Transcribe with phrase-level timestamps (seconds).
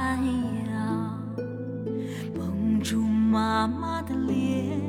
[0.00, 0.16] 太
[0.72, 1.20] 阳，
[2.34, 4.80] 梦中妈妈的脸，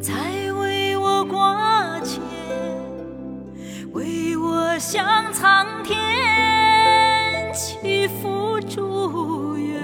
[0.00, 0.12] 在
[0.54, 2.20] 为我挂牵，
[3.92, 5.94] 为我向苍天
[7.54, 9.80] 祈福祝愿。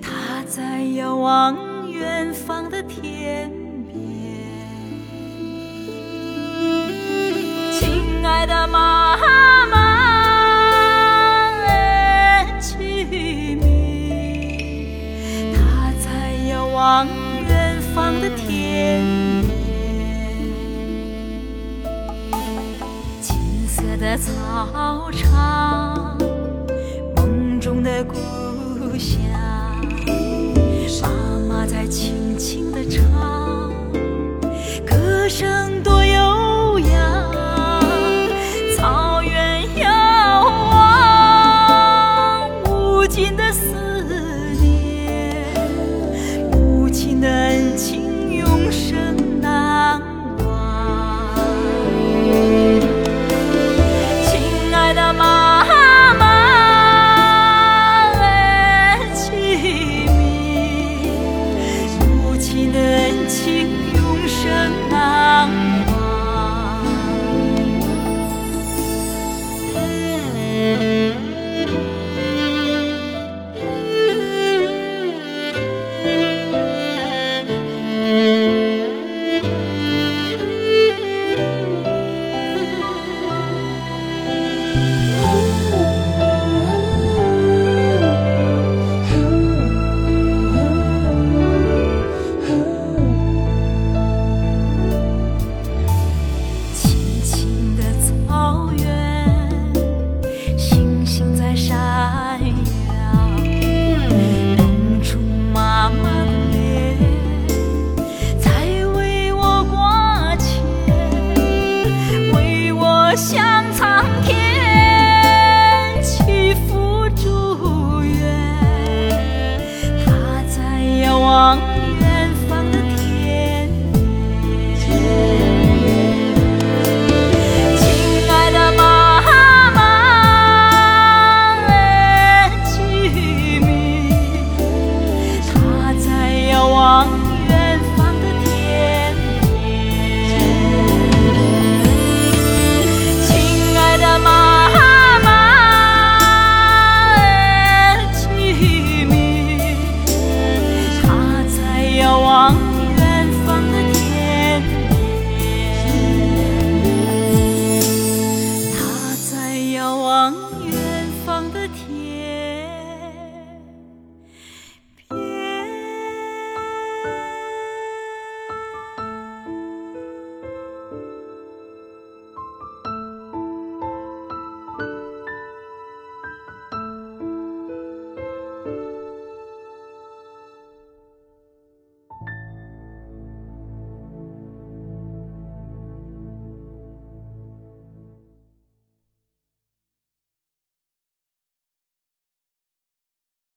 [0.00, 1.54] 她在遥望
[1.90, 3.50] 远方的天
[3.86, 4.00] 边。
[7.70, 8.83] 亲爱的妈。
[16.84, 17.08] 望
[17.48, 19.48] 远方的天边。
[23.22, 26.18] 金色的草场，
[27.16, 28.14] 梦中的故
[28.98, 29.16] 乡，
[31.00, 31.08] 妈
[31.48, 32.70] 妈在轻轻